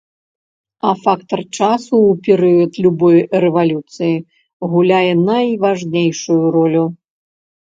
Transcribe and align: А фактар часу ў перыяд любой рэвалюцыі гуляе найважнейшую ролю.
А 0.91 0.93
фактар 1.03 1.41
часу 1.57 1.95
ў 1.99 2.13
перыяд 2.27 2.73
любой 2.85 3.17
рэвалюцыі 3.45 4.15
гуляе 4.73 5.11
найважнейшую 5.29 6.41
ролю. 6.59 6.85